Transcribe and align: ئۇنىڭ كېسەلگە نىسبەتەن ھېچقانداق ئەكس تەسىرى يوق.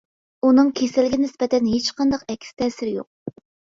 ئۇنىڭ 0.47 0.71
كېسەلگە 0.79 1.21
نىسبەتەن 1.25 1.71
ھېچقانداق 1.77 2.27
ئەكس 2.37 2.61
تەسىرى 2.61 3.01
يوق. 3.01 3.43